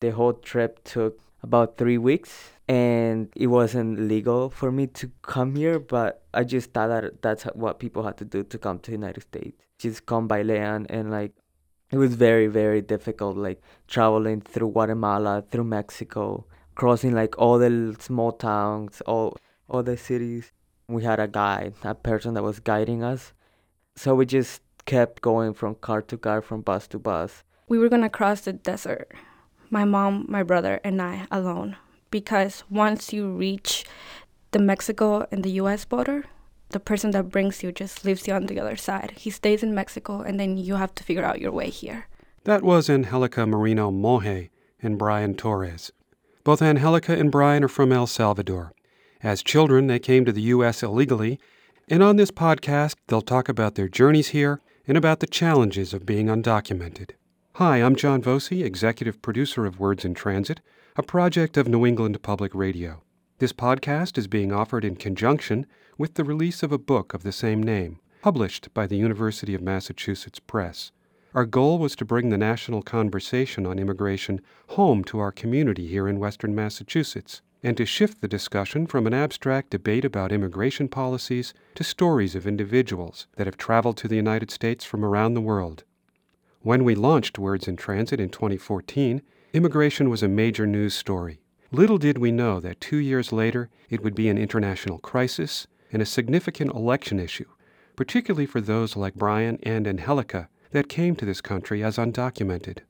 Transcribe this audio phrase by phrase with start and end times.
[0.00, 5.56] The whole trip took about three weeks, and it wasn't legal for me to come
[5.56, 8.90] here, but I just thought that that's what people had to do to come to
[8.90, 9.62] the United States.
[9.78, 11.32] Just come by land, and like
[11.90, 17.96] it was very, very difficult, like traveling through Guatemala, through Mexico, crossing like all the
[17.98, 19.36] small towns, all
[19.68, 20.52] all the cities.
[20.88, 23.32] We had a guide, a person that was guiding us.
[23.96, 27.44] So we just kept going from car to car, from bus to bus.
[27.68, 29.12] We were gonna cross the desert,
[29.70, 31.76] my mom, my brother, and I alone.
[32.10, 33.84] Because once you reach
[34.50, 36.24] the Mexico and the US border,
[36.70, 39.12] the person that brings you just leaves you on the other side.
[39.16, 42.06] He stays in Mexico, and then you have to figure out your way here.
[42.44, 44.50] That was Angelica Marino Monje
[44.82, 45.92] and Brian Torres.
[46.42, 48.72] Both Angelica and Brian are from El Salvador.
[49.22, 50.82] As children, they came to the U.S.
[50.82, 51.38] illegally,
[51.88, 56.06] and on this podcast, they'll talk about their journeys here and about the challenges of
[56.06, 57.10] being undocumented.
[57.60, 60.62] Hi, I'm John Voci, executive producer of Words in Transit,
[60.96, 63.02] a project of New England Public Radio.
[63.36, 65.66] This podcast is being offered in conjunction
[65.98, 69.60] with the release of a book of the same name, published by the University of
[69.60, 70.90] Massachusetts Press.
[71.34, 76.08] Our goal was to bring the national conversation on immigration home to our community here
[76.08, 81.52] in Western Massachusetts, and to shift the discussion from an abstract debate about immigration policies
[81.74, 85.84] to stories of individuals that have traveled to the United States from around the world.
[86.62, 89.22] When we launched Words in Transit in 2014,
[89.54, 91.40] immigration was a major news story.
[91.72, 96.02] Little did we know that two years later it would be an international crisis and
[96.02, 97.46] a significant election issue,
[97.96, 102.80] particularly for those like Brian and Angelica that came to this country as undocumented.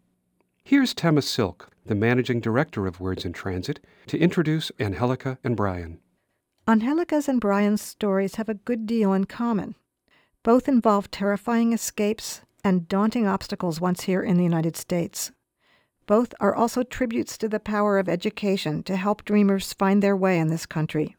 [0.64, 6.00] Here's Tema Silk, the managing director of Words in Transit, to introduce Angelica and Brian.
[6.66, 9.76] Angelica's and Brian's stories have a good deal in common.
[10.42, 15.32] Both involve terrifying escapes and daunting obstacles once here in the United States.
[16.06, 20.38] Both are also tributes to the power of education to help dreamers find their way
[20.38, 21.16] in this country.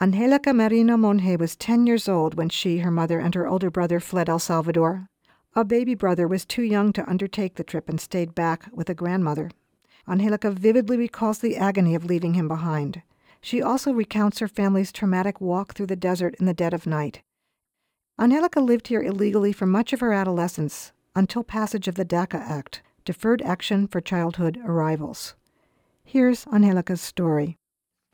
[0.00, 4.00] Angelica Marino Monje was 10 years old when she, her mother, and her older brother
[4.00, 5.06] fled El Salvador.
[5.54, 8.94] A baby brother was too young to undertake the trip and stayed back with a
[8.94, 9.50] grandmother.
[10.08, 13.02] Angelica vividly recalls the agony of leaving him behind.
[13.40, 17.22] She also recounts her family's traumatic walk through the desert in the dead of night.
[18.20, 22.82] Angelica lived here illegally for much of her adolescence until passage of the DACA Act,
[23.04, 25.34] Deferred Action for Childhood Arrivals.
[26.04, 27.56] Here's Angelica's story.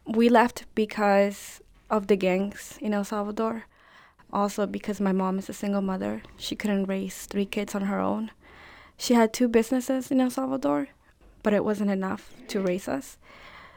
[0.06, 1.60] We left because
[1.90, 3.64] of the gangs in El Salvador.
[4.32, 7.98] Also, because my mom is a single mother, she couldn't raise three kids on her
[7.98, 8.30] own.
[8.96, 10.88] She had two businesses in El Salvador,
[11.42, 13.18] but it wasn't enough to raise us.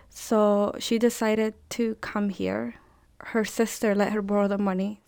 [0.09, 2.75] So she decided to come here.
[3.19, 5.01] Her sister let her borrow the money.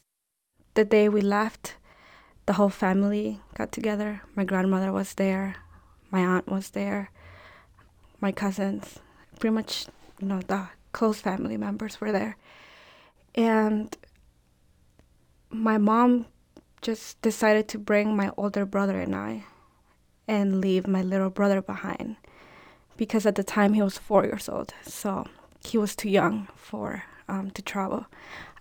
[0.73, 1.75] The day we left,
[2.45, 4.21] the whole family got together.
[4.35, 5.55] My grandmother was there,
[6.11, 7.11] my aunt was there,
[8.19, 8.99] my cousins,
[9.39, 9.87] pretty much,
[10.19, 12.37] you know, the close family members were there.
[13.35, 13.95] And
[15.49, 16.25] my mom
[16.81, 19.45] just decided to bring my older brother and I
[20.27, 22.17] and leave my little brother behind
[22.97, 25.25] because at the time he was four years old, so
[25.63, 28.05] he was too young for um, to travel.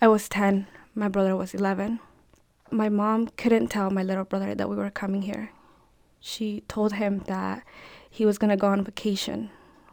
[0.01, 2.01] I was 10, my brother was 11.
[2.71, 5.51] My mom couldn't tell my little brother that we were coming here.
[6.21, 7.65] She told him that
[8.09, 9.51] he was gonna go on vacation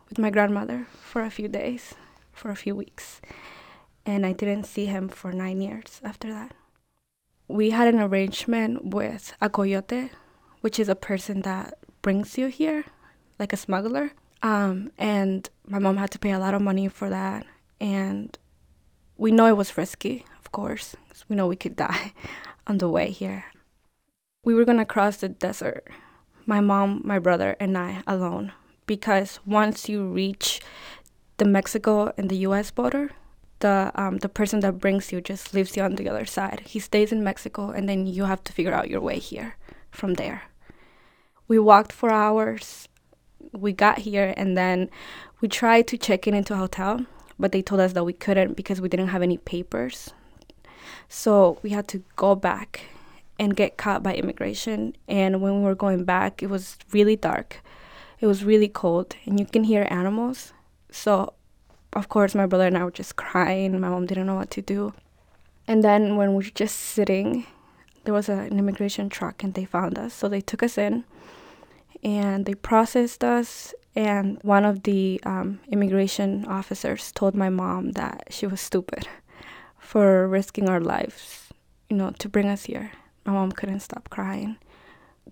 [0.08, 1.96] with my grandmother for a few days,
[2.32, 3.22] for a few weeks
[4.10, 6.54] and I didn't see him for nine years after that.
[7.48, 10.12] We had an arrangement with a coyote,
[10.62, 12.86] which is a person that brings you here,
[13.38, 14.12] like a smuggler.
[14.42, 17.46] Um, and my mom had to pay a lot of money for that.
[17.80, 18.38] And
[19.18, 22.12] we know it was risky, of course, because we know we could die
[22.68, 23.46] on the way here.
[24.44, 25.88] We were gonna cross the desert,
[26.48, 28.52] my mom, my brother, and I alone,
[28.88, 30.60] because once you reach
[31.38, 33.12] the Mexico and the US border,
[33.60, 36.64] the um, the person that brings you just leaves you on the other side.
[36.66, 39.56] He stays in Mexico, and then you have to figure out your way here
[39.92, 40.50] from there.
[41.48, 42.90] We walked for hours.
[43.54, 44.90] We got here, and then
[45.42, 47.06] we tried to check in into a hotel,
[47.38, 50.10] but they told us that we couldn't because we didn't have any papers.
[51.08, 52.82] So we had to go back
[53.38, 54.96] and get caught by immigration.
[55.08, 57.62] And when we were going back, it was really dark.
[58.20, 60.52] It was really cold, and you can hear animals.
[60.92, 61.34] So
[61.94, 63.80] of course, my brother and I were just crying.
[63.80, 64.94] My mom didn't know what to do.
[65.68, 67.46] And then when we were just sitting,
[68.04, 70.14] there was a, an immigration truck and they found us.
[70.14, 71.04] So they took us in
[72.04, 73.74] and they processed us.
[73.96, 79.08] And one of the um, immigration officers told my mom that she was stupid
[79.90, 81.50] for risking our lives,
[81.90, 82.92] you know, to bring us here.
[83.26, 84.58] My mom couldn't stop crying.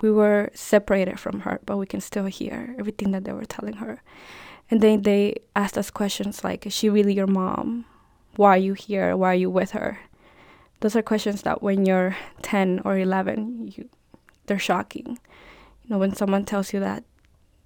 [0.01, 3.75] we were separated from her, but we can still hear everything that they were telling
[3.75, 4.01] her.
[4.71, 7.85] And then they asked us questions like, Is she really your mom?
[8.35, 9.15] Why are you here?
[9.15, 9.99] Why are you with her?
[10.79, 13.89] Those are questions that when you're 10 or 11, you,
[14.47, 15.19] they're shocking.
[15.83, 17.03] You know, when someone tells you that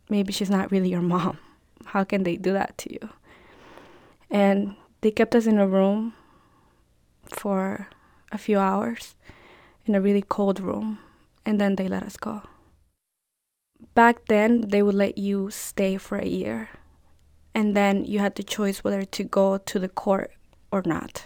[0.09, 1.37] maybe she's not really your mom,
[1.85, 3.09] how can they do that to you?
[4.29, 6.15] And they kept us in a room
[7.35, 7.87] for
[8.31, 9.15] a few hours
[9.85, 10.99] in a really cold room,
[11.45, 12.43] and then they let us go.
[13.93, 16.69] Back then, they would let you stay for a year,
[17.53, 20.31] and then you had the choice whether to go to the court
[20.71, 21.25] or not.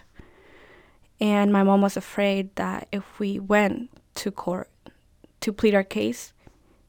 [1.19, 4.69] And my mom was afraid that if we went to court
[5.42, 6.34] to plead our case,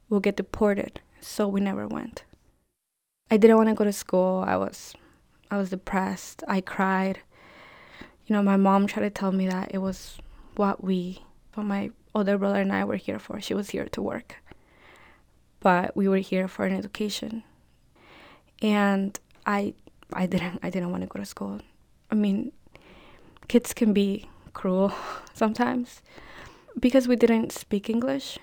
[0.09, 1.01] we'll get deported.
[1.21, 2.25] So we never went.
[3.31, 4.45] I didn't want to go to school.
[4.47, 4.95] I was
[5.51, 6.43] I was depressed.
[6.49, 7.21] I cried.
[8.27, 10.19] You know, my mom tried to tell me that it was
[10.57, 11.23] what we
[11.55, 13.41] what my older brother and I were here for.
[13.41, 14.37] She was here to work.
[15.61, 17.45] But we were here for an education.
[18.61, 19.75] And I
[20.13, 21.61] I didn't I didn't want to go to school.
[22.11, 22.53] I mean,
[23.49, 24.93] kids can be cruel
[25.35, 26.03] sometimes
[26.79, 28.39] because we didn't speak English.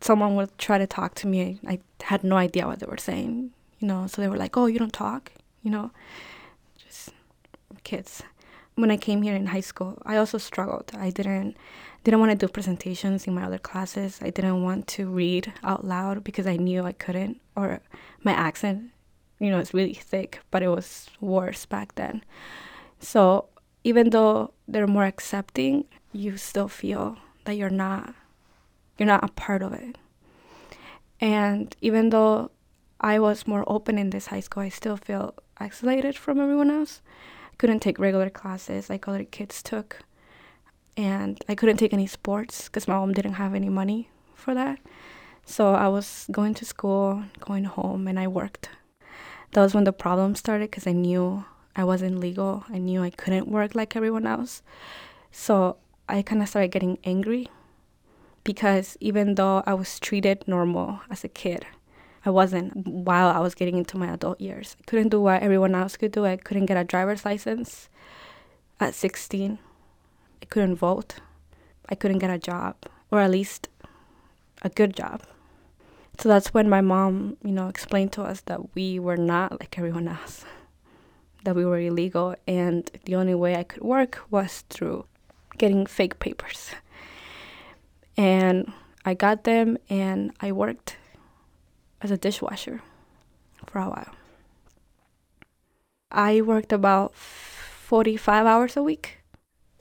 [0.00, 1.60] Someone would try to talk to me.
[1.66, 4.08] I had no idea what they were saying, you know.
[4.08, 5.30] So they were like, "Oh, you don't talk,"
[5.62, 5.92] you know,
[6.76, 7.10] just
[7.84, 8.22] kids.
[8.74, 10.92] When I came here in high school, I also struggled.
[10.94, 11.56] I didn't
[12.04, 14.18] didn't want to do presentations in my other classes.
[14.22, 17.80] I didn't want to read out loud because I knew I couldn't, or
[18.24, 18.90] my accent,
[19.38, 22.24] you know, is really thick, but it was worse back then.
[22.98, 23.48] So
[23.84, 28.14] even though they're more accepting, you still feel that you're not
[28.98, 29.96] you're not a part of it.
[31.20, 32.50] And even though
[33.00, 37.00] I was more open in this high school, I still feel isolated from everyone else.
[37.58, 39.98] Couldn't take regular classes like other kids took.
[40.96, 44.78] And I couldn't take any sports because my mom didn't have any money for that.
[45.44, 48.68] So I was going to school, going home, and I worked.
[49.52, 51.44] That was when the problem started because I knew
[51.74, 52.64] I wasn't legal.
[52.68, 54.62] I knew I couldn't work like everyone else.
[55.30, 55.76] So
[56.08, 57.48] I kind of started getting angry
[58.44, 61.66] because even though I was treated normal as a kid,
[62.24, 64.76] I wasn't while I was getting into my adult years.
[64.80, 66.24] I couldn't do what everyone else could do.
[66.24, 67.88] I couldn't get a driver's license
[68.78, 69.58] at 16.
[70.40, 71.16] I couldn't vote.
[71.88, 72.76] I couldn't get a job,
[73.10, 73.68] or at least
[74.62, 75.22] a good job.
[76.18, 79.76] So that's when my mom, you know, explained to us that we were not like
[79.78, 80.44] everyone else
[81.44, 85.06] that we were illegal, and the only way I could work was through
[85.58, 86.70] getting fake papers.
[88.16, 88.72] And
[89.04, 90.96] I got them, and I worked
[92.02, 92.80] as a dishwasher
[93.66, 94.14] for a while.
[96.10, 99.18] I worked about 45 hours a week,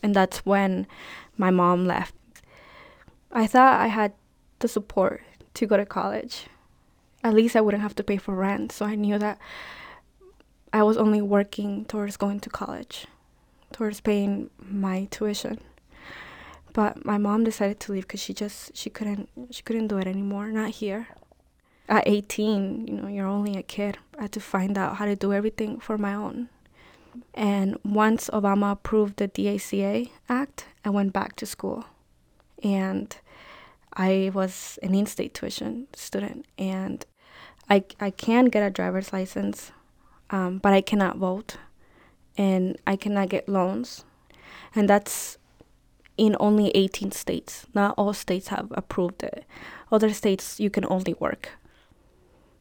[0.02, 0.88] and that's when
[1.38, 2.16] my mom left.
[3.32, 4.14] I thought I had
[4.60, 5.22] the support
[5.56, 6.48] to go to college.
[7.24, 9.40] At least I wouldn't have to pay for rent, so I knew that
[10.74, 13.08] I was only working towards going to college,
[13.74, 15.60] towards paying my tuition.
[16.74, 20.08] But my mom decided to leave because she just she couldn't she couldn't do it
[20.08, 20.48] anymore.
[20.48, 21.10] Not here.
[21.90, 23.98] At 18, you know, you're only a kid.
[24.18, 26.50] I had to find out how to do everything for my own.
[27.34, 31.86] And once Obama approved the DACA Act, I went back to school.
[32.64, 33.16] And
[33.94, 37.06] I was an in-state tuition student, and
[37.70, 39.72] I I can get a driver's license
[40.32, 41.58] um, but I cannot vote
[42.38, 44.06] and I cannot get loans.
[44.74, 45.38] And that's
[46.18, 47.68] in only 18 states.
[47.74, 49.46] Not all states have approved it.
[49.92, 51.50] Other states, you can only work.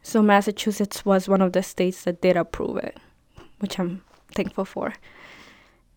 [0.03, 2.99] So Massachusetts was one of the states that did approve it,
[3.59, 4.03] which I'm
[4.35, 4.95] thankful for.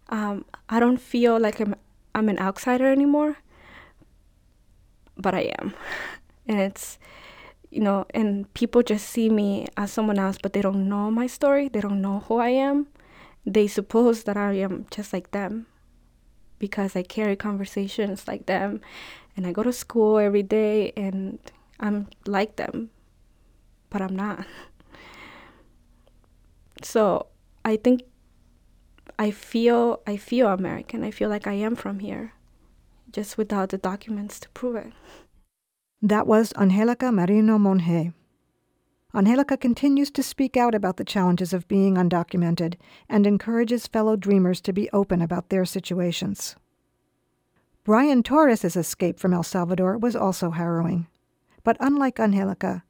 [0.10, 1.75] Um, I don't feel like I'm
[2.15, 3.38] I'm an outsider anymore,
[5.17, 5.74] but I am,
[6.48, 7.00] and it's
[7.72, 11.25] you know, and people just see me as someone else, but they don't know my
[11.25, 11.69] story.
[11.69, 12.88] They don't know who I am.
[13.48, 15.65] They suppose that I am just like them
[16.60, 18.79] because I carry conversations like them
[19.36, 21.39] and I go to school every day and
[21.79, 22.91] I'm like them,
[23.93, 24.45] but I'm not.
[26.81, 27.27] So
[27.63, 28.01] I think
[29.17, 31.03] I feel I feel American.
[31.05, 32.33] I feel like I am from here,
[33.12, 34.91] just without the documents to prove it.
[36.01, 38.12] That was Angelica Merino Monge.
[39.15, 42.75] Angelica continues to speak out about the challenges of being undocumented
[43.07, 46.55] and encourages fellow dreamers to be open about their situations.
[47.83, 51.05] Brian Torres' escape from El Salvador was also harrowing.
[51.63, 52.83] But unlike Angelica,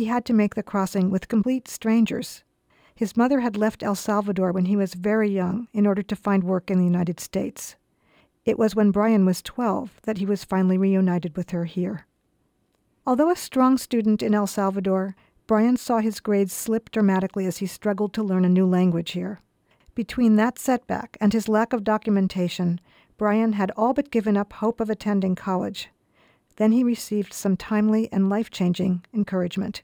[0.00, 2.42] he had to make the crossing with complete strangers.
[2.94, 6.42] His mother had left El Salvador when he was very young in order to find
[6.42, 7.76] work in the United States.
[8.46, 12.06] It was when Brian was 12 that he was finally reunited with her here.
[13.06, 15.16] Although a strong student in El Salvador,
[15.46, 19.42] Brian saw his grades slip dramatically as he struggled to learn a new language here.
[19.94, 22.80] Between that setback and his lack of documentation,
[23.18, 25.90] Brian had all but given up hope of attending college.
[26.56, 29.82] Then he received some timely and life changing encouragement.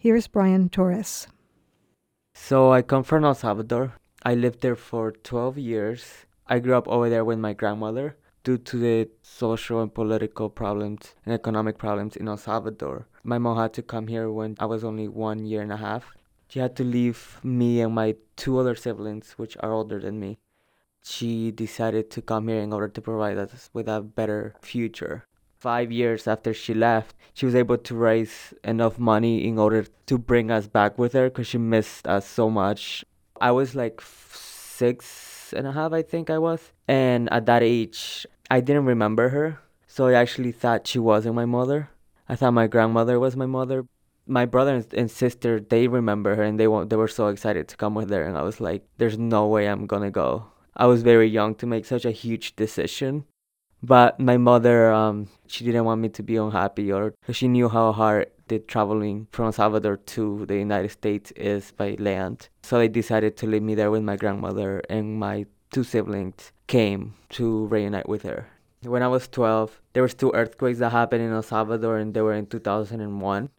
[0.00, 1.26] Here's Brian Torres.
[2.32, 3.94] So I come from El Salvador.
[4.22, 6.26] I lived there for 12 years.
[6.46, 11.16] I grew up over there with my grandmother due to the social and political problems
[11.26, 13.08] and economic problems in El Salvador.
[13.24, 16.14] My mom had to come here when I was only one year and a half.
[16.48, 20.38] She had to leave me and my two other siblings, which are older than me
[21.08, 25.24] she decided to come here in order to provide us with a better future.
[25.58, 30.16] Five years after she left, she was able to raise enough money in order to
[30.16, 33.04] bring us back with her because she missed us so much.
[33.40, 36.72] I was like six and a half, I think I was.
[36.86, 39.58] And at that age, I didn't remember her.
[39.88, 41.90] So I actually thought she wasn't my mother.
[42.28, 43.84] I thought my grandmother was my mother.
[44.26, 47.94] My brother and sister, they remember her and they, they were so excited to come
[47.96, 48.22] with her.
[48.22, 50.52] And I was like, there's no way I'm to go.
[50.76, 53.24] I was very young to make such a huge decision.
[53.82, 57.92] But my mother, um, she didn't want me to be unhappy, or she knew how
[57.92, 62.48] hard the traveling from El Salvador to the United States is by land.
[62.62, 67.14] So they decided to leave me there with my grandmother, and my two siblings came
[67.30, 68.48] to reunite with her.
[68.82, 72.20] When I was 12, there was two earthquakes that happened in El Salvador, and they
[72.20, 73.50] were in 2001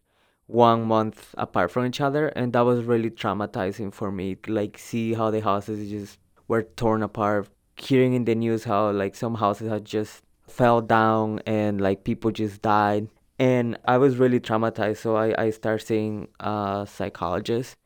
[0.50, 5.14] one month apart from each other and that was really traumatizing for me like see
[5.14, 7.48] how the houses just were torn apart.
[7.80, 12.30] Hearing in the news how like some houses had just fell down and like people
[12.30, 13.08] just died.
[13.38, 17.76] And I was really traumatized, so I, I started seeing a psychologist.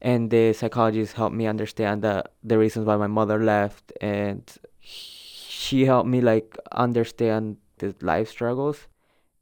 [0.00, 3.92] And the psychologist helped me understand the, the reasons why my mother left.
[4.00, 4.42] And
[4.80, 8.86] she helped me like understand the life struggles.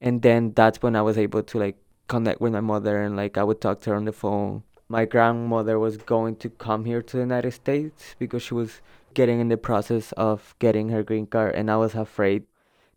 [0.01, 1.77] And then that's when I was able to like
[2.09, 5.07] connect with my mother and like I would talk to her on the phone my
[5.07, 8.83] grandmother was going to come here to the United States because she was
[9.15, 12.45] getting in the process of getting her green card, and I was afraid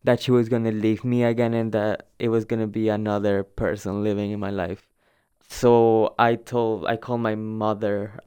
[0.03, 4.03] that she was gonna leave me again and that it was gonna be another person
[4.03, 4.87] living in my life.
[5.47, 8.19] So I told, I called my mother.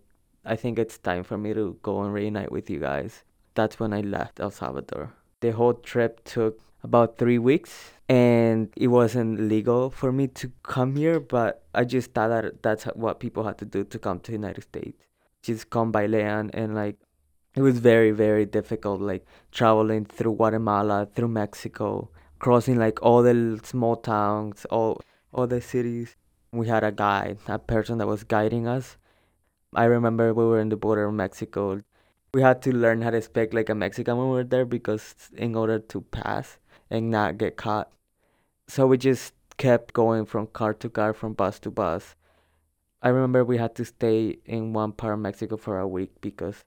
[0.44, 3.24] I think it's time for me to go and reunite with you guys.
[3.54, 5.14] That's when I left El Salvador.
[5.40, 10.96] The whole trip took about three weeks and it wasn't legal for me to come
[10.96, 14.30] here but i just thought that that's what people had to do to come to
[14.30, 15.04] the united states
[15.42, 16.96] just come by land and like
[17.58, 19.24] it was very very difficult like
[19.58, 25.00] traveling through guatemala through mexico crossing like all the small towns all
[25.32, 26.16] all the cities.
[26.52, 28.96] We had a guide a person that was guiding us.
[29.74, 31.82] I remember we were in the border of mexico.
[32.32, 35.14] We had to learn how to speak like a mexican when we were there because
[35.36, 36.58] in order to pass
[36.90, 37.90] and not get caught.
[38.66, 42.14] So we just kept going from car to car, from bus to bus.
[43.02, 46.64] I remember we had to stay in one part of Mexico for a week because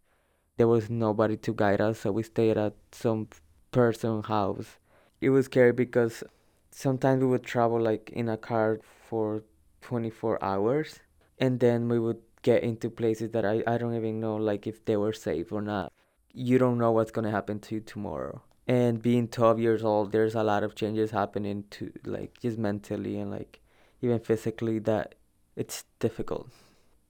[0.62, 3.28] there was nobody to guide us, so we stayed at some
[3.72, 4.78] person house.
[5.20, 6.24] It was scary because
[6.70, 9.44] sometimes we would travel like in a car for
[9.82, 11.00] 24 hours
[11.40, 14.86] and then we would get into places that I, I don't even know like if
[14.86, 15.92] they were safe or not.
[16.32, 20.36] You don't know what's gonna happen to you tomorrow and being 12 years old there's
[20.36, 23.62] a lot of changes happening to like just mentally and like
[24.00, 25.16] even physically that
[25.56, 26.52] it's difficult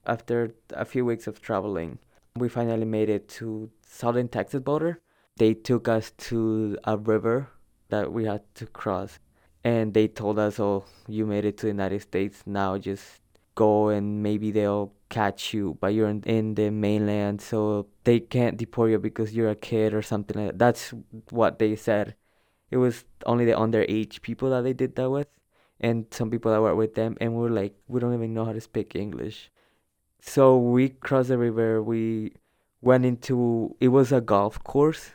[0.06, 1.98] after a few weeks of traveling
[2.36, 5.00] we finally made it to southern texas border
[5.36, 7.48] they took us to a river
[7.88, 9.18] that we had to cross
[9.64, 13.20] and they told us oh you made it to the united states now just
[13.54, 18.90] go and maybe they'll catch you, but you're in, the mainland, so they can't deport
[18.90, 20.58] you because you're a kid or something like that.
[20.58, 20.94] That's
[21.30, 22.14] what they said.
[22.70, 25.28] It was only the underage people that they did that with,
[25.80, 28.46] and some people that were with them, and we are like, we don't even know
[28.46, 29.50] how to speak English.
[30.24, 31.82] So we crossed the river.
[31.82, 32.32] We
[32.80, 35.10] went into it was a golf course.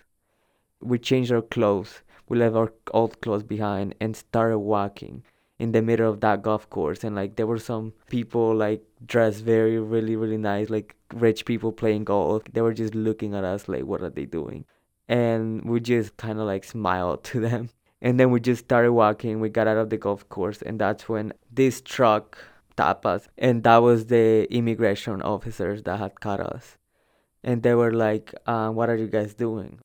[0.81, 2.01] We changed our clothes.
[2.27, 5.23] We left our old clothes behind and started walking
[5.59, 9.43] in the middle of that golf course and like there were some people like dressed
[9.43, 13.67] very really really nice like rich people playing golf they were just looking at us
[13.67, 14.65] like what are they doing
[15.07, 17.69] and we just kind of like smiled to them
[18.03, 21.09] and then we just started walking we got out of the golf course and that's
[21.09, 22.37] when this truck
[22.77, 26.77] tapped us and that was the immigration officers that had caught us
[27.43, 29.79] and they were like uh, what are you guys doing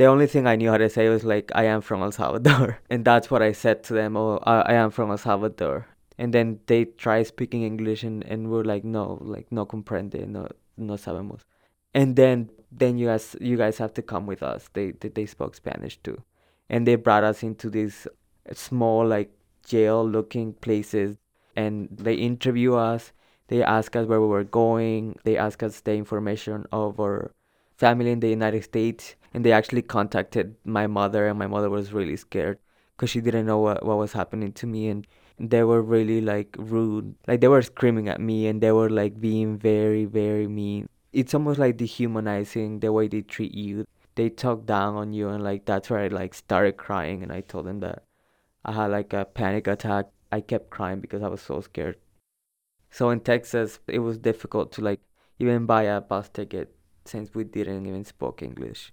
[0.00, 2.78] the only thing I knew how to say was like, I am from El Salvador.
[2.90, 4.16] And that's what I said to them.
[4.16, 5.88] Oh, I, I am from El Salvador.
[6.16, 10.48] And then they try speaking English and, and we're like, no, like, no comprende, no,
[10.78, 11.40] no sabemos.
[11.92, 14.70] And then, then you guys, you guys have to come with us.
[14.72, 16.22] They, they, they spoke Spanish too.
[16.70, 18.06] And they brought us into this
[18.54, 19.30] small, like,
[19.66, 21.18] jail looking places
[21.56, 23.12] and they interview us.
[23.48, 25.16] They ask us where we were going.
[25.24, 27.32] They ask us the information of our
[27.76, 29.16] family in the United States.
[29.34, 32.58] And they actually contacted my mother, and my mother was really scared
[32.96, 34.88] because she didn't know what, what was happening to me.
[34.88, 35.06] And
[35.40, 37.14] they were really like rude.
[37.26, 40.88] Like they were screaming at me and they were like being very, very mean.
[41.12, 43.86] It's almost like dehumanizing the way they treat you.
[44.16, 47.40] They talk down on you and like that's where I like started crying and I
[47.40, 48.04] told them that
[48.64, 50.06] I had like a panic attack.
[50.32, 51.96] I kept crying because I was so scared.
[52.90, 55.00] So in Texas, it was difficult to like
[55.38, 58.92] even buy a bus ticket since we didn't even speak English.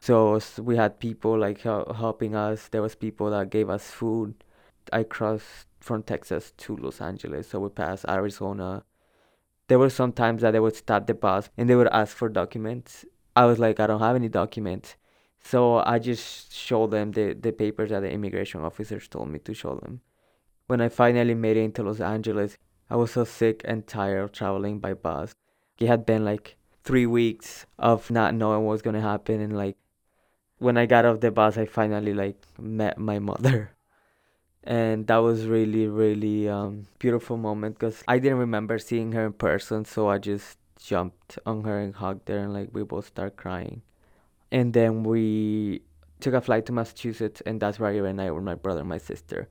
[0.00, 2.68] So we had people like helping us.
[2.68, 4.34] There was people that gave us food.
[4.92, 8.84] I crossed from Texas to Los Angeles, so we passed Arizona.
[9.68, 12.28] There were some times that they would stop the bus and they would ask for
[12.28, 13.04] documents.
[13.34, 14.96] I was like, I don't have any documents.
[15.42, 19.54] So I just showed them the, the papers that the immigration officers told me to
[19.54, 20.00] show them.
[20.66, 22.56] When I finally made it into Los Angeles,
[22.90, 25.34] I was so sick and tired of traveling by bus.
[25.78, 29.76] It had been like three weeks of not knowing what was gonna happen and like
[30.58, 33.72] when I got off the bus I finally like met my mother.
[34.68, 39.32] And that was really, really um beautiful moment because I didn't remember seeing her in
[39.32, 43.36] person, so I just jumped on her and hugged her and like we both started
[43.36, 43.82] crying
[44.50, 45.82] and then we
[46.20, 48.98] took a flight to Massachusetts, and that's where I reunited with my brother and my
[48.98, 49.48] sister.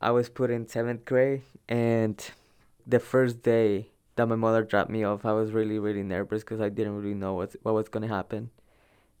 [0.00, 2.18] I was put in seventh grade, and
[2.86, 6.60] the first day that my mother dropped me off, I was really, really nervous because
[6.60, 8.50] I didn't really know what what was gonna happen.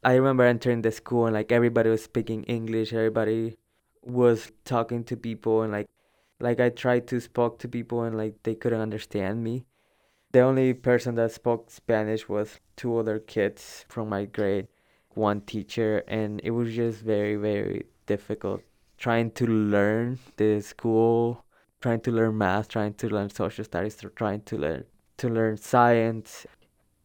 [0.02, 3.56] I remember entering the school and like everybody was speaking English, everybody
[4.02, 5.88] was talking to people, and like
[6.40, 9.64] like I tried to speak to people and like they couldn't understand me.
[10.32, 14.68] The only person that spoke Spanish was two other kids from my grade
[15.14, 18.62] one teacher and it was just very very difficult
[19.00, 21.44] trying to learn the school
[21.80, 24.84] trying to learn math trying to learn social studies trying to learn
[25.20, 26.46] to learn science.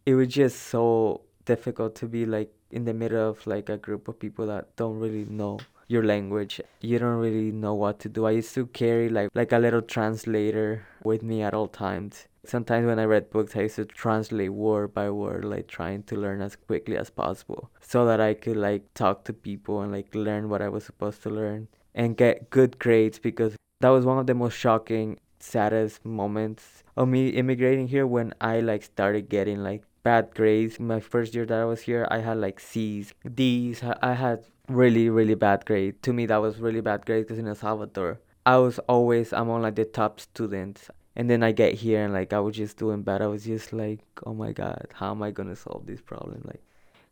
[0.05, 4.07] It was just so difficult to be like in the middle of like a group
[4.07, 6.61] of people that don't really know your language.
[6.79, 8.25] You don't really know what to do.
[8.25, 12.27] I used to carry like like a little translator with me at all times.
[12.46, 16.15] Sometimes when I read books, I used to translate word by word, like trying to
[16.15, 20.15] learn as quickly as possible so that I could like talk to people and like
[20.15, 24.20] learn what I was supposed to learn and get good grades because that was one
[24.20, 29.64] of the most shocking, saddest moments of me immigrating here when I like started getting
[29.64, 30.79] like bad grades.
[30.79, 33.81] My first year that I was here, I had like C's, D's.
[34.01, 35.98] I had really, really bad grades.
[36.03, 39.64] To me, that was really bad grades because in El Salvador, I was always among
[39.64, 43.01] like the top students and then I get here and like I was just doing
[43.01, 43.22] bad.
[43.22, 46.42] I was just like, oh my god, how am I gonna solve this problem?
[46.46, 46.62] Like,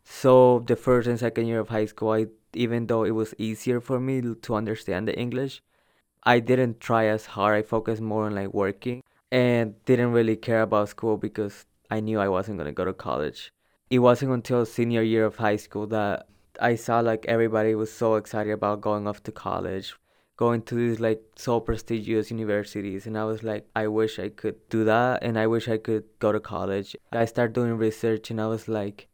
[0.03, 3.79] so the first and second year of high school, I even though it was easier
[3.81, 5.61] for me to understand the English,
[6.23, 7.57] I didn't try as hard.
[7.57, 12.19] I focused more on like working and didn't really care about school because I knew
[12.19, 13.51] I wasn't gonna go to college.
[13.89, 16.27] It wasn't until senior year of high school that
[16.59, 19.95] I saw like everybody was so excited about going off to college
[20.35, 24.55] going to these like so prestigious universities and i was like i wish i could
[24.69, 28.41] do that and i wish i could go to college i started doing research and
[28.41, 29.07] i was like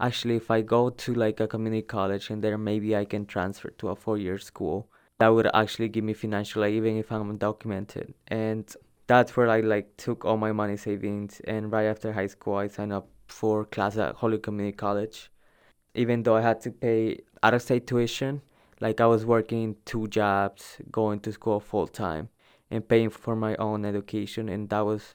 [0.00, 3.70] actually if i go to like a community college and there maybe i can transfer
[3.70, 4.88] to a four year school.
[5.18, 8.14] That would actually give me financial aid even if i'm undocumented.
[8.28, 8.64] And
[9.06, 11.40] that's where i like took all my money savings.
[11.46, 15.30] And right after high school i signed up for class at Holyoke community college.
[15.94, 18.42] Even though i had to pay out of state tuition
[18.80, 22.30] like I was working two jobs, going to school full time,
[22.70, 25.14] and paying for my own education, and that was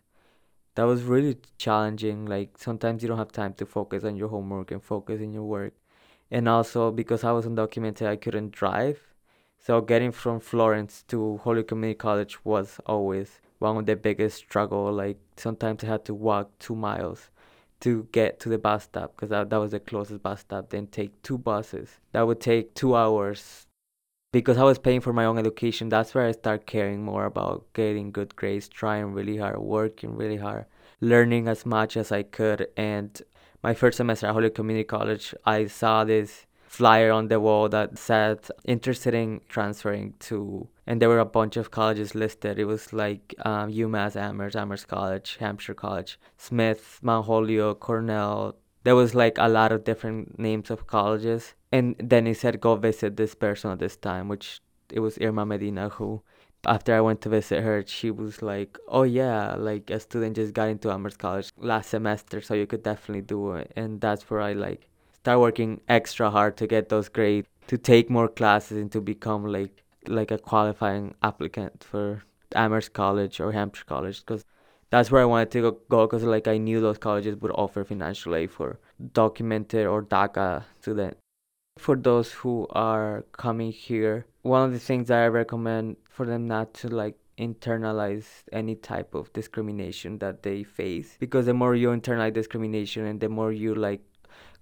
[0.75, 2.25] that was really challenging.
[2.25, 5.43] Like sometimes you don't have time to focus on your homework and focus in your
[5.43, 5.73] work,
[6.31, 8.99] and also because I was undocumented, I couldn't drive.
[9.59, 14.91] So getting from Florence to Holyoke Community College was always one of the biggest struggle.
[14.93, 17.29] Like sometimes I had to walk two miles
[17.81, 20.87] to get to the bus stop because that, that was the closest bus stop then
[20.87, 23.67] take two buses that would take two hours
[24.37, 27.65] because i was paying for my own education that's where i start caring more about
[27.73, 30.65] getting good grades trying really hard working really hard
[31.01, 32.67] learning as much as i could.
[32.77, 33.21] And
[33.63, 37.97] my first semester at Holyoke Community College, I saw this flyer on the wall that
[37.97, 42.59] said interested in transferring to and there were a bunch of colleges listed.
[42.59, 48.55] It was like um, umass amherst amherst college hampshire college smith mount holyoke cornell.
[48.83, 52.75] There was like a lot of different names of colleges and then he said go
[52.75, 54.47] visit this person at this time which
[54.97, 56.09] it was irma medina who
[56.67, 60.53] after I went to visit her, she was like, "Oh yeah, like a student just
[60.53, 64.41] got into Amherst College last semester, so you could definitely do it." And that's where
[64.41, 68.91] I like start working extra hard to get those grades, to take more classes, and
[68.91, 72.23] to become like like a qualifying applicant for
[72.55, 74.45] Amherst College or Hampshire College because
[74.91, 78.35] that's where I wanted to go because like I knew those colleges would offer financial
[78.35, 78.79] aid for
[79.13, 81.24] documented or DACA students.
[81.77, 86.47] For those who are coming here, one of the things that I recommend for them
[86.47, 91.89] not to like internalize any type of discrimination that they face because the more you
[91.89, 94.01] internalize discrimination and the more you like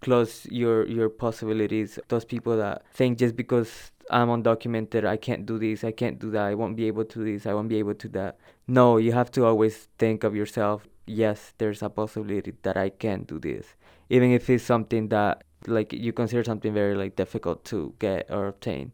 [0.02, 5.60] close your your possibilities those people that think just because i'm undocumented i can't do
[5.60, 7.78] this i can't do that i won't be able to do this i won't be
[7.78, 8.38] able to that.
[8.68, 13.24] No you have to always think of yourself yes there's a possibility that i can
[13.24, 13.76] do this.
[14.10, 18.48] Even if it's something that like you consider something very like difficult to get or
[18.48, 18.94] obtain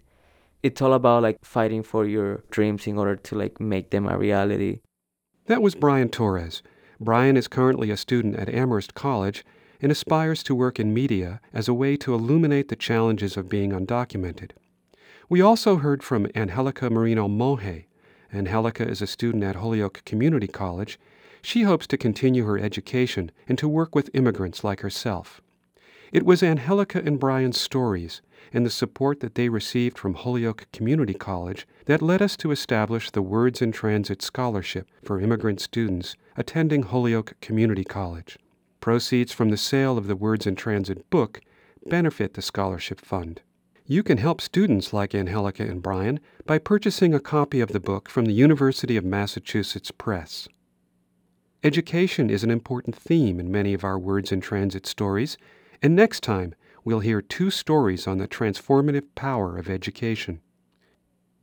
[0.61, 4.17] it's all about like fighting for your dreams in order to like make them a
[4.17, 4.79] reality.
[5.45, 6.61] That was Brian Torres.
[6.99, 9.45] Brian is currently a student at Amherst College
[9.81, 13.71] and aspires to work in media as a way to illuminate the challenges of being
[13.71, 14.51] undocumented.
[15.29, 17.85] We also heard from Angelica Marino Monje.
[18.33, 20.99] Angelica is a student at Holyoke Community College.
[21.41, 25.41] She hopes to continue her education and to work with immigrants like herself.
[26.11, 31.13] It was Angelica and Brian's stories and the support that they received from Holyoke Community
[31.13, 36.83] College that led us to establish the Words in Transit Scholarship for immigrant students attending
[36.83, 38.37] Holyoke Community College.
[38.81, 41.41] Proceeds from the sale of the Words in Transit book
[41.85, 43.41] benefit the scholarship fund.
[43.85, 48.09] You can help students like Angelica and Brian by purchasing a copy of the book
[48.09, 50.47] from the University of Massachusetts Press.
[51.63, 55.37] Education is an important theme in many of our Words in Transit stories,
[55.81, 60.41] and next time, we'll hear two stories on the transformative power of education.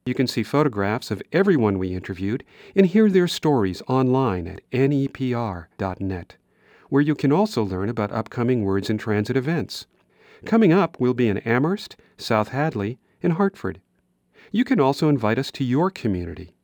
[0.05, 2.45] You can see photographs of everyone we interviewed
[2.77, 6.37] and hear their stories online at nepr.net,
[6.89, 9.87] where you can also learn about upcoming Words in Transit events.
[10.45, 13.81] Coming up, we'll be in Amherst, South Hadley, and Hartford.
[14.53, 16.55] You can also invite us to your community.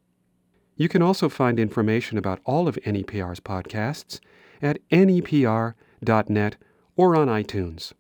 [0.76, 4.20] You can also find information about all of NEPR's podcasts
[4.60, 6.56] at nepr.net
[6.96, 7.92] or on iTunes.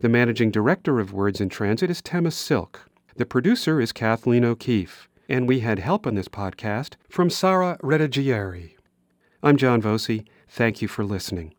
[0.00, 2.88] The managing director of Words in Transit is Tema Silk.
[3.16, 8.76] The producer is Kathleen O'Keefe, and we had help on this podcast from Sara Redigieri.
[9.42, 10.24] I'm John Voci.
[10.48, 11.54] Thank you for listening.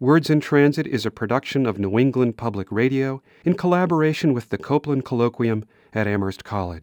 [0.00, 4.58] Words in Transit is a production of New England Public Radio in collaboration with the
[4.58, 6.76] Copeland Colloquium at Amherst College.